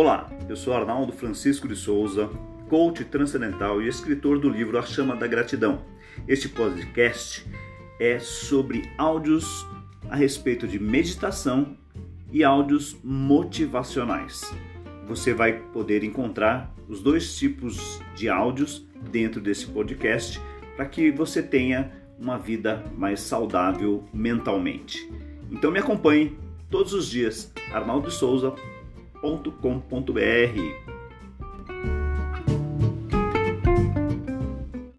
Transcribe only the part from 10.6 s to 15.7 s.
de meditação e áudios motivacionais. Você vai